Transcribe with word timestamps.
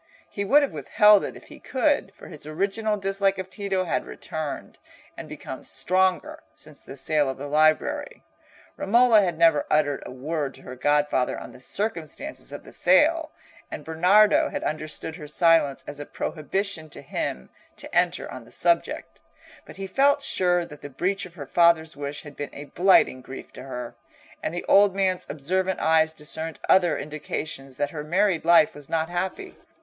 He 0.27 0.43
would 0.43 0.63
have 0.63 0.71
withheld 0.71 1.23
it 1.25 1.35
if 1.35 1.49
he 1.49 1.59
could; 1.59 2.11
for 2.15 2.27
his 2.29 2.47
original 2.47 2.97
dislike 2.97 3.37
of 3.37 3.51
Tito 3.51 3.83
had 3.83 4.03
returned, 4.03 4.79
and 5.15 5.29
become 5.29 5.63
stronger, 5.63 6.41
since 6.55 6.81
the 6.81 6.97
sale 6.97 7.29
of 7.29 7.37
the 7.37 7.45
library. 7.45 8.23
Romola 8.77 9.21
had 9.21 9.37
never 9.37 9.67
uttered 9.69 10.01
a 10.03 10.09
word 10.11 10.55
to 10.55 10.63
her 10.63 10.75
godfather 10.75 11.37
on 11.37 11.51
the 11.51 11.59
circumstances 11.59 12.51
of 12.51 12.63
the 12.63 12.73
sale, 12.73 13.29
and 13.69 13.83
Bernardo 13.85 14.49
had 14.49 14.63
understood 14.63 15.17
her 15.17 15.27
silence 15.27 15.83
as 15.85 15.99
a 15.99 16.05
prohibition 16.07 16.89
to 16.89 17.03
him 17.03 17.51
to 17.75 17.95
enter 17.95 18.27
on 18.31 18.43
the 18.43 18.51
subject, 18.51 19.19
but 19.67 19.75
he 19.75 19.85
felt 19.85 20.23
sure 20.23 20.65
that 20.65 20.81
the 20.81 20.89
breach 20.89 21.27
of 21.27 21.35
her 21.35 21.45
father's 21.45 21.95
wish 21.95 22.23
had 22.23 22.35
been 22.35 22.49
a 22.55 22.63
blighting 22.65 23.21
grief 23.21 23.53
to 23.53 23.61
her, 23.61 23.93
and 24.41 24.51
the 24.51 24.65
old 24.65 24.95
man's 24.95 25.29
observant 25.29 25.79
eyes 25.79 26.11
discerned 26.11 26.59
other 26.67 26.97
indications 26.97 27.77
that 27.77 27.91
her 27.91 28.03
married 28.03 28.43
life 28.43 28.73
was 28.73 28.89
not 28.89 29.07
happy. 29.07 29.55